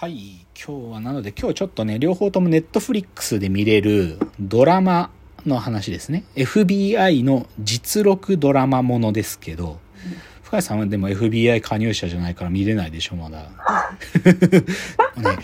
[0.00, 5.10] はい今日はなので今日ちょっとね両方ともネットフリックスで見れるドラマ
[5.44, 6.24] の話ですね。
[6.36, 9.78] FBI の実録ドラマものですけど、
[10.42, 13.42] 深谷さんはでも FBI 加入者じゃないから見れないでしょまだ、
[15.20, 15.36] ね、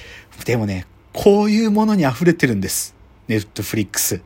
[0.47, 2.95] でもねこういうものに溢れてるんです。
[3.29, 4.23] ネットフリックス。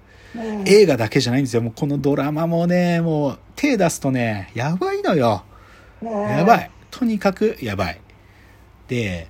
[0.64, 1.62] 映画だけじゃないんですよ。
[1.62, 5.42] もうこのドラマもねもう手出すとねやばいのよ。
[6.00, 6.70] やばい。
[6.92, 8.00] とにかくやばい。
[8.86, 9.26] で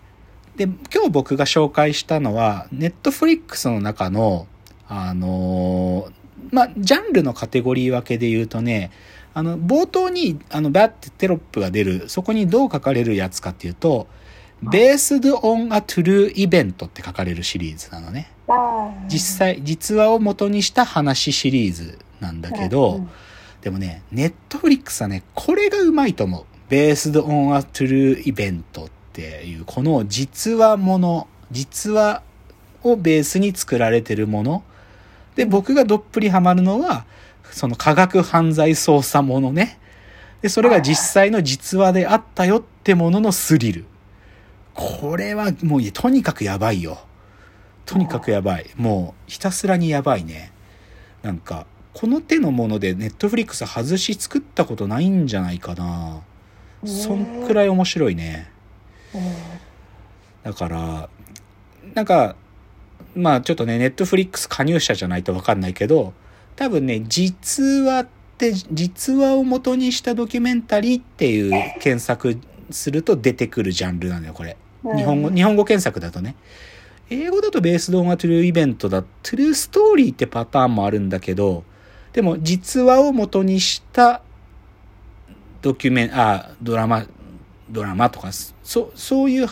[0.56, 4.46] で、今日僕が紹介したのは、ネットフリックスの中の、
[4.88, 6.12] あのー、
[6.52, 8.90] まあ、ジャンルのカテゴリー分けで言うとね、
[9.34, 14.08] あの、冒頭に、あの、バッてテロップが出る、そこにどう書かれるやつかっていうと、
[14.62, 18.30] Based on a True Event って書かれるシリーズなのね。
[19.08, 23.06] 実際、実話を元にした話シリーズなんだけど、
[23.62, 26.44] でもね、ネットフリックスはね、これがうまいと思う。
[26.68, 32.22] Based on a True Event っていうこの実話もの実話
[32.82, 34.62] をベースに作られてるもの。
[35.36, 37.04] で僕がどっぷりハマるのは
[37.50, 39.78] その科学犯罪捜査ものね。
[40.42, 43.84] でそれが実際の実話であったよってもののスリル。
[44.74, 46.98] これはもうとにかくやばいよ。
[47.84, 48.70] とにかくやばい。
[48.76, 50.52] もうひたすらにやばいね。
[51.22, 56.20] なんかこの手のものでネットフリックス外し作ったことないんじゃないかな。
[56.86, 58.50] そんくらい面白いね
[60.42, 61.08] だから
[61.94, 62.36] なんか
[63.14, 66.12] まあちょっとねネットフリックス加入者じゃないと分かんないけど
[66.56, 71.50] 多分ね実話って実話を元にしたドキュメンタリーっていう
[71.80, 72.38] 検索
[72.70, 74.56] すると出てくるジャンルなのよこれ。
[74.82, 76.36] 日本語日本語検索だとね。
[77.10, 81.64] 英語だとベースドオンはトゥルーイベントだトゥルーストーリーってパターンもあるんだけど
[82.12, 84.22] でも実話を元にした
[85.60, 87.04] ドキュメンあドラマ
[87.70, 89.48] ドラマとか、そ、そういう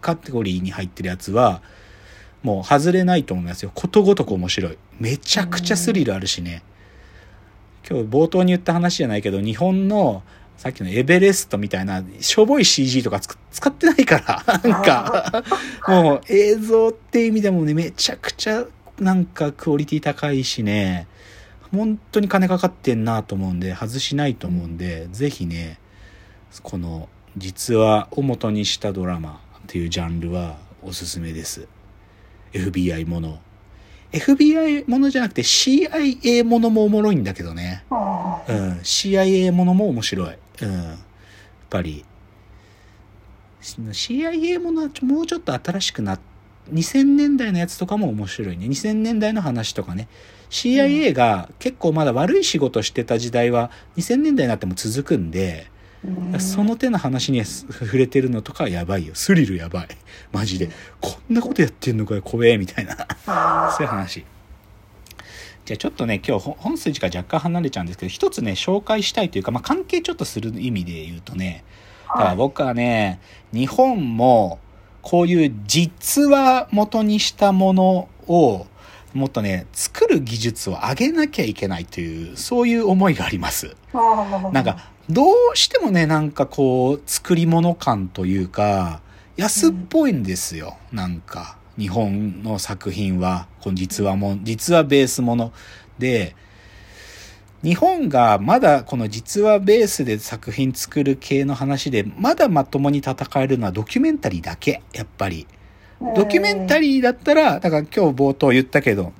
[0.00, 1.62] カテゴリーに入ってるやつは、
[2.42, 3.70] もう外れないと思いますよ。
[3.74, 4.78] ことごとく面白い。
[4.98, 6.62] めちゃくちゃスリルあるしね。
[7.88, 10.22] 今日冒頭に言った話じゃないけど、日本の
[10.56, 15.44] さっきのエベレストみたいな、しょぼい CG とか使ってないから、 なんか、
[15.88, 18.64] もう映像って意味でもね、めちゃくちゃ
[18.98, 21.06] なんかクオリティ高いしね、
[21.72, 25.78] 本当に金かかってんなと思うんで、外しないと思うんで、ぜひね、
[26.62, 31.68] この実話を元にしたドラマっていうジャンルはおすすめです。
[32.52, 33.38] FBI もの。
[34.12, 37.84] FBI ものじゃなくて CIA ものもおもろいんだけどね。
[37.90, 37.96] うん。
[38.82, 40.38] CIA ものも面白い。
[40.62, 40.72] うん。
[40.72, 40.96] やっ
[41.68, 42.04] ぱり、
[43.62, 46.20] CIA ものはもうちょっと新しくなっ
[46.72, 48.66] 2000年代のやつとかも面白いね。
[48.66, 50.08] 2000年代の話とかね。
[50.50, 55.70] CIA が結構まだ悪い仕事してた時代は2000年代になっても続くんで、
[56.38, 59.14] その手の話に触れてるのとかやばいよ。
[59.14, 59.88] スリルやばい。
[60.32, 60.70] マジで。
[61.00, 62.96] こんなことやってんのかよ、怖え、みたいな。
[63.72, 64.24] そういう話。
[65.66, 71.64] じゃあちょっとね、今日本筋から若干離れちゃうんですけど、一つね、紹介したいというか、まあ、関係ちょっとする意味で言うとね、
[72.08, 73.20] だから僕はね、
[73.52, 74.58] 日本も、
[75.02, 78.66] こういう実話元にしたものを、
[79.14, 83.76] もっとね、作る技術を上げなきゃいけないという、そういう思いがあります。
[84.52, 89.00] なんか、どうしてもね、なんかこう、作り物感というか、
[89.36, 90.76] 安っぽいんですよ。
[90.92, 95.52] うん、なんか、日本の作品は、この実話も、実話ベースもの
[95.98, 96.36] で、
[97.62, 105.46] 日本がまだこの実話ベースで作品作る系の話で、まだまともに戦えるのはドキュメンタリーだけ、やっぱり。
[106.16, 109.12] ドキュメンタリーだったら、だから今日冒頭言ったけど、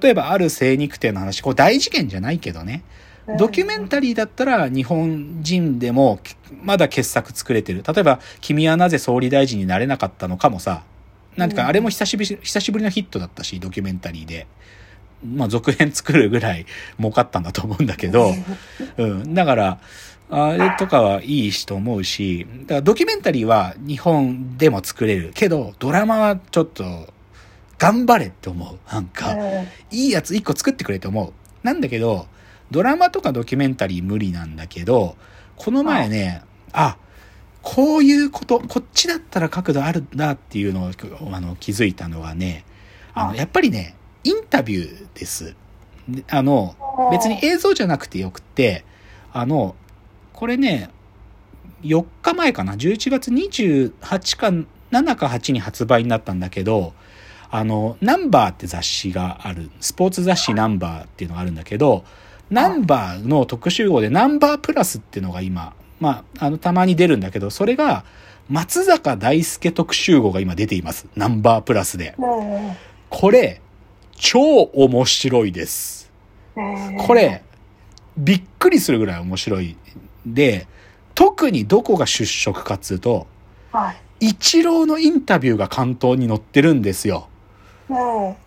[0.00, 2.82] 例えばある精肉店の話、これ大事件じゃないけどね。
[3.38, 6.20] ドキュメンタリーだったら日本人でも
[6.62, 7.82] まだ傑作作れてる。
[7.86, 10.84] 例えば、君はなぜ総理大臣になれなかったのかもさ、
[11.36, 14.46] なんていうか、あれも久しぶり、久しぶりのヒットだったし、ドキュメンタリーで。
[15.24, 16.66] まあ、続編作るぐらい
[16.98, 18.34] 儲かったんだと思うんだけど、
[18.96, 19.34] うん。
[19.34, 19.78] だから、
[20.30, 25.32] あれとかはいいしと思うし、だからドキュメンタリーは日本でも作れる。
[25.34, 27.12] けど、ドラマはちょっと、
[27.78, 28.92] 頑張れって思う。
[28.92, 29.36] なんか、
[29.90, 31.32] いいやつ一個作ってくれと思う。
[31.66, 32.26] なんだけど、
[32.70, 35.16] ドラマとかドキュメンタリー無理なんだけど、
[35.56, 36.42] この前ね、
[36.72, 36.96] あ、
[37.62, 40.90] こういうこと、こっちだったら角度あるんだっていうのを
[41.32, 42.64] あの気づいたのはね、
[43.14, 45.54] あの、やっぱりね、インタビューです。
[46.28, 46.76] あの、
[47.10, 48.84] 別に映像じゃなくてよくて、
[49.32, 49.74] あの、
[50.32, 50.90] これね、
[51.82, 54.48] 4日前かな、11月28か
[54.92, 56.92] 7か8に発売になったんだけど、
[57.50, 62.04] あの、ナンバーって雑誌がある、スポーツ雑誌ナンバーっていうのがあるんだけど、
[62.50, 68.04] ナンバーの特集号でナンバープラスっていうのが今、まあ、あの、たまに出るんだけど、それが、
[68.48, 71.08] 松坂大輔特集号が今出ています。
[71.16, 72.14] ナンバープラスで。
[73.10, 73.60] これ、
[74.16, 76.12] 超面白いです。
[77.06, 77.42] これ、
[78.16, 79.76] びっくりするぐらい面白い。
[80.24, 80.66] で、
[81.14, 83.26] 特にどこが出色かっつうと、
[83.72, 83.96] はい。
[84.28, 87.28] 一郎のインタビューが関東に載ってるんですよ。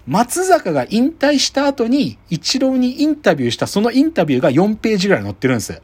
[0.06, 5.82] 松坂が引退した後に、一郎にインタビューしたそのインタビューが4ページぐらい載ってるんです。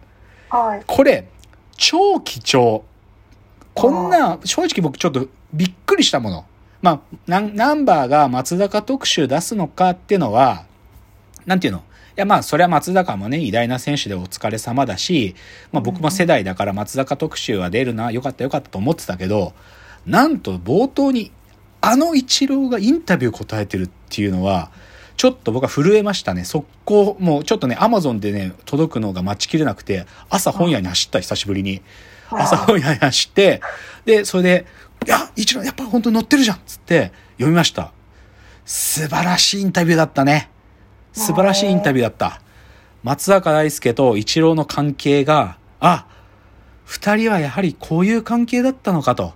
[0.50, 0.84] はい。
[0.86, 1.28] これ、
[1.78, 2.84] 超貴重。
[3.74, 6.46] こんな、正直僕ちょっとびっくりしたもの。
[6.81, 10.66] まあ、ナンナンバーが松坂特集出すのかっていうのは、
[11.46, 11.80] なんていうの？
[11.80, 11.81] い
[12.16, 15.36] やまあ、それは松坂もね、偉大な選手でお疲れ様だし、
[15.72, 19.54] まあ僕も世代だから松坂特集は出るな、よかったよかったと思ってたけど、
[20.06, 21.31] なんと冒頭に、
[21.85, 24.71] あの一郎がインタビュー答えてるっていうのは、
[25.17, 26.43] ちょっと僕は震えましたね。
[26.43, 31.81] 速攻、もうちょっとね、アマゾンでね、届くのが待ちきれなくて、朝本屋に走った、久しぶりに。
[32.31, 33.61] 朝本屋に走って、
[34.03, 34.65] で、それで、
[35.05, 37.91] いや、一郎やっぱ本当に載ってるじゃんっつって読みました。
[38.65, 40.49] 素晴らしいインタビューだったね。
[41.13, 42.41] 素晴らしいインタビューだった。
[43.03, 46.07] 松坂大輔と一郎の関係が、あ、
[46.83, 49.33] 二人はやはりこういう関係だったのかと。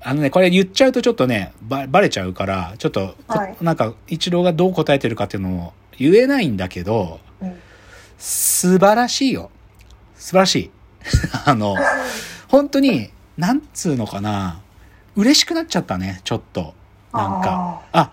[0.00, 7.54] あのね、これ言っちゃうとちょっとね、ば、ばれちゃうから、ちょっとこ、はいなんか、一郎がどう答えてるかっていうのを言えないんだけど、うん
[8.18, 9.50] 素晴らしいよ。
[10.16, 10.70] 素晴らしい。
[11.46, 11.76] あの、
[12.48, 14.60] 本当に、なんつうのかな、
[15.14, 16.74] 嬉しくなっちゃったね、ちょっと。
[17.12, 17.82] なんか。
[17.92, 18.10] あ、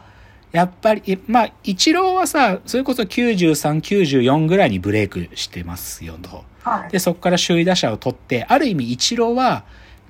[0.51, 6.45] やっぱり、えまあ、一郎はさ、それこそ93、94ぐらいにブレイクしてますよと。
[6.63, 6.91] はい。
[6.91, 9.63] で、そこから首位打者を取って、ある意味一郎は、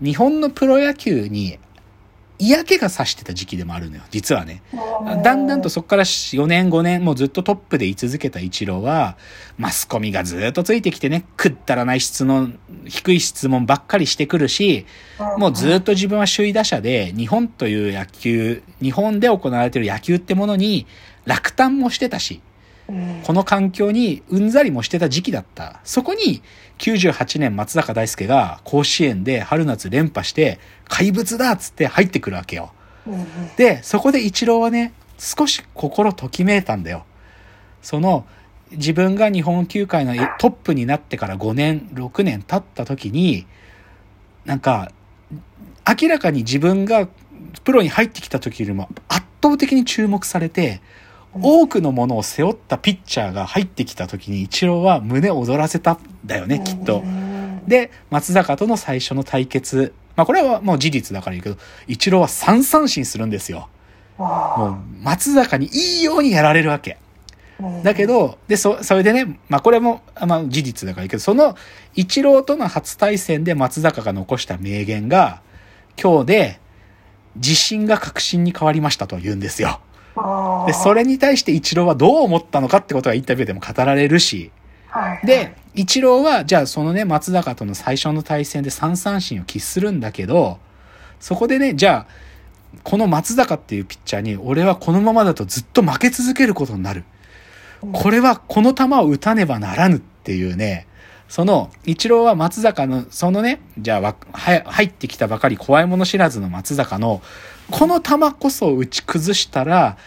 [0.03, 1.57] 日本のプロ野球に
[2.37, 4.61] 嫌気がさしてた時期でもあるのよ、実はね。
[5.23, 9.17] だんだんとそこから4年5年もうずっとトップで居続けた一郎は、
[9.57, 14.85] マスコミがずっとついてきてね、くったらない質問、低い質問ばっかりしてくるし、
[15.37, 20.87] もうずっと自分は首位打者で、日本という野球、日本で行われてる野球ってものに
[21.25, 22.41] 落胆もしてたし、
[22.87, 25.79] この環境にうんざりもしてた時期だった。
[25.83, 26.43] そこに
[26.77, 32.71] 98年松坂大輔が甲子園で春夏連覇して怪物だっつって入ってくるわけよ。
[33.07, 37.05] うんで、そこで一郎はね、少し心ときめいたんだよ。
[37.81, 38.25] その、
[38.71, 43.45] 自分が日本球界のトップになってから5年、6年経った時に、
[44.43, 44.91] なんか、
[46.01, 47.07] 明らかに自分が
[47.63, 50.81] プロに入ってきた時よりも圧倒的に注目されて、
[51.41, 57.03] 多くのものを背負ったピッチャーが入ってきた時に一郎は胸を躍らせたんだよね、きっと。
[57.67, 59.93] で、松坂との最初の対決。
[60.15, 63.69] まあこれはもう事実だから言うけど、一郎は3三振するんですよ。
[64.17, 66.97] もう松坂にいいようにやられるわけ。
[67.83, 71.55] だけど、で、そ、それでね、まあこれも、まあ事実だから言うけど、その
[71.93, 75.41] 一郎との初対戦で松坂が残した名言が、
[76.01, 76.59] 今日で
[77.35, 79.79] 自信が確信に変わりましたと言うんですよ。
[80.67, 84.51] で、それに対して一郎はどう思ったのかってことがインタビューでも語られるし、
[85.25, 90.57] で、一郎は、じゃあそのね、松坂との最初の対戦で3三振を喫するんだけど、
[91.19, 92.25] そこでね、じゃあ、
[92.83, 97.03] この松坂っていうピッチャーに、俺はこのままだとずっと負け続けることになる。
[97.91, 100.87] これはこの球を打たねばならぬっていうね、
[101.27, 104.15] その、一郎は松坂の、そのね、じゃあ、は
[104.65, 107.21] 入ってきたばかり怖いもの知らずの松坂の、
[107.71, 109.97] この球こそ打ち崩したら、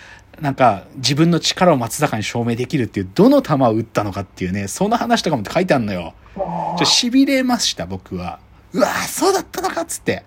[0.40, 6.14] なんか自分の力を松坂に証明できるっていう、どの球を打ったのかっていうね、その話とかも書いてあるのよ。
[6.36, 8.38] ちょ痺れました、僕は。
[8.72, 10.24] うわ、そうだったのかっつって。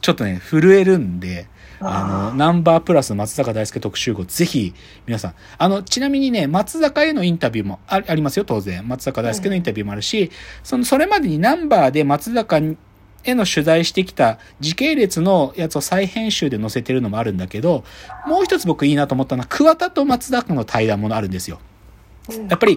[0.00, 1.46] ちょっとね、震えるんで、
[1.80, 4.72] あの、ナンバープラス松坂大輔特集号、ぜひ、
[5.06, 5.34] 皆さん。
[5.58, 8.86] あの、ちなみにね、松坂へのインタビューもあありますよ、当然。
[8.86, 10.30] 松坂大輔のインタビューもあるし、
[10.62, 17.84] その、それまでにナンバーで松坂への取材してきた時系列のやつを再編集で載せてるのもあるんだけど、
[18.26, 21.60] もう一つ僕いいなと思ったのは、桑田と松坂の対談もあるんですよ。
[22.48, 22.76] やっぱり、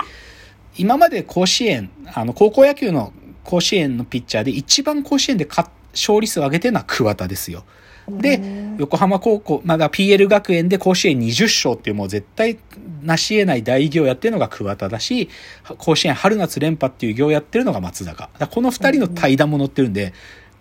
[0.77, 7.63] 今まで甲子園、あの、高校野球の甲子園のピッチャーで一番甲子園で勝勝利数を上げてるのは桑田ですよ。
[8.07, 8.39] で、
[8.77, 12.59] 横浜高校、まだ PL 学園で甲子園20勝っていうもう絶対
[13.01, 15.29] 成し得ない大偉業をやってるのが桑田だし、
[15.77, 18.29] 甲子園春夏連覇っていう業をやってるのが松坂。
[18.51, 20.13] この二人の対談も載ってるんで、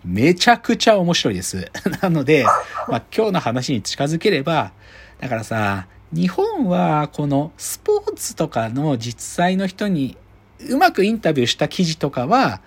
[0.03, 1.71] めちゃくちゃ面白いです。
[2.01, 2.45] なので、
[2.87, 4.71] まあ今日の話に近づければ、
[5.19, 10.17] だからさ、日本はこのスポーツとかの実際の人に
[10.69, 12.61] うまくインタビューした記事とかは、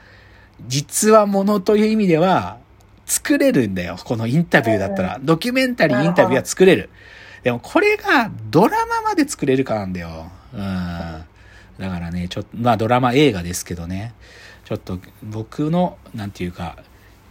[0.66, 2.58] 実話ものという意味では
[3.06, 3.96] 作れるんだよ。
[4.04, 5.18] このインタビューだったら。
[5.22, 6.90] ドキュメンタリーインタビューは作れる。
[7.42, 10.30] でもこれがドラマまで作れるかなんだよ。
[10.52, 10.60] うん。
[10.60, 11.24] だ
[11.90, 14.14] からね、ちょっと、まあドラマ映画ですけどね。
[14.64, 16.76] ちょっと僕の、なんていうか、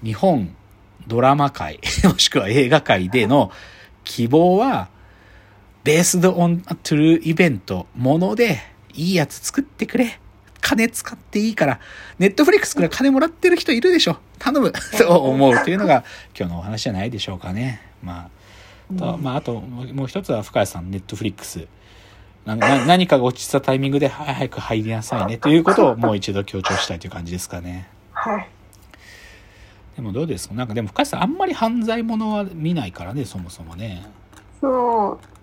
[0.04, 0.56] 日本
[1.08, 3.52] ドラマ界、 もしくは映画界での
[4.04, 4.90] 希望は、
[5.84, 8.60] ベースドオントゥルーイベント、もので、
[8.94, 10.20] いいやつ作ってくれ。
[10.68, 11.80] 金使っていいから、
[12.20, 14.18] ネットフリックスから金もらってる人いるでしょ。
[14.38, 14.74] 頼む。
[14.98, 16.04] と思うというのが
[16.38, 17.82] 今日のお話じゃないでしょうかね。
[18.04, 18.30] ま
[18.94, 21.68] あ、とまあ、あともう一つは深谷さん、ネットフリックス。
[22.46, 27.88] 何かが落ちたタイミングで早く入りなさいねということをもう一度強調したいという感じですかね。
[28.14, 28.48] はい。
[29.96, 30.56] でもどうですか？
[30.56, 34.06] なんかでも深谷さんあんまり犯罪者は見ないからね、そもそもね。
[34.60, 35.37] そう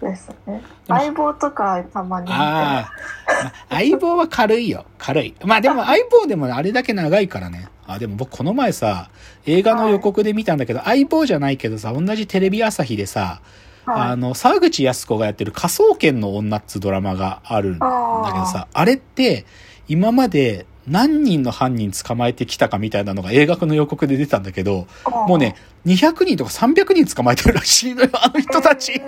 [0.00, 0.62] ですね。
[0.88, 2.28] 相棒とかたまに。
[2.30, 2.90] あ
[3.28, 4.84] あ、 相棒は軽いよ。
[4.98, 5.34] 軽い。
[5.44, 7.68] まあでも相棒でもあれだけ長いからね。
[7.86, 9.10] あ、でも僕この前さ、
[9.46, 13.40] 映画の予告で見たんだけど、はい、相棒じゃないけどさ、同じテレビ朝日でさ、
[13.86, 17.86] あの、沢口靖子がやってる科捜研の女っつドラマがあるんだ
[18.32, 19.46] けどさ、あれって、
[19.88, 24.86] 今まで何人の犯人捕まえてきたかみたいなのが映画の予告で出たんだけど、
[25.26, 25.54] もうね、
[25.86, 29.00] 200人とか300人捕まえてるらしいのよ、あの人たち。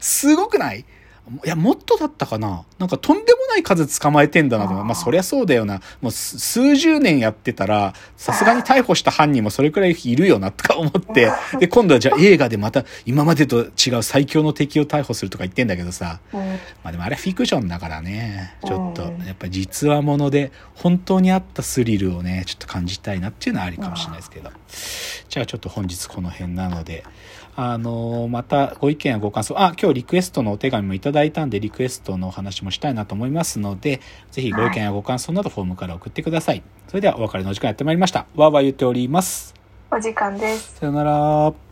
[0.00, 0.84] すごくない？
[1.44, 4.74] いや、もっとだったかななんかとんでもない数捕まえてんだなと。
[4.74, 5.80] まあ、そりゃそうだよな。
[6.00, 11.30] もう数十年やってたら、さすがに逮捕した犯人もそれくらいいるよな、とか思って。
[11.58, 16.20] で、今度はじゃあ映画でまた今までと違う最強の敵を逮捕するとか言ってんだけどさ。
[16.32, 16.40] ま
[16.84, 18.56] あでもあれフィクションだからね。
[18.64, 24.50] ちょっと、やっぱ実話もので、本当にあったスリルをね、ちょっと感じたいなっていうのはありかもしれないですけど。
[25.28, 27.04] じゃあちょっと本日この辺なので、
[27.60, 36.62] あの、またご意見やご感想、あ、今日リクエストのお手紙もいただいたんで、リクエストのお話もしたいなと思いますので、ぜひご意見やご感想などフォームから送ってください。
[36.88, 38.26] それではお別れのお時間やってまいりました。
[38.34, 39.54] わーわー言っております。
[39.90, 40.76] お時間です。
[40.76, 41.67] さよなら。